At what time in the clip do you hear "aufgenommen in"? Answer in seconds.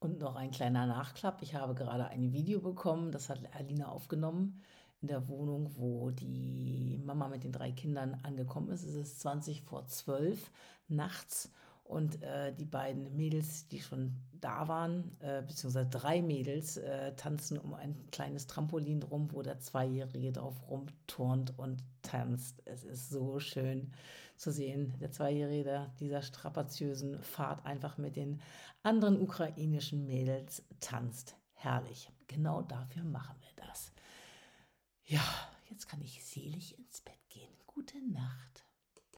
3.88-5.08